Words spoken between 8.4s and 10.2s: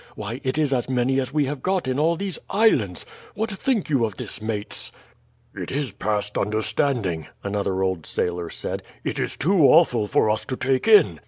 said. "It is too awful